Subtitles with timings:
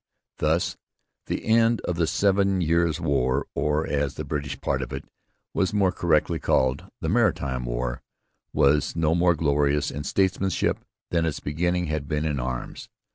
[0.39, 0.77] Thus
[1.27, 5.05] the end of the Seven Years' War, or, as the British part of it
[5.53, 8.01] was more correctly called, the 'Maritime War,'
[8.51, 10.79] was no more glorious in statesmanship
[11.11, 12.89] than its beginning had been in arms.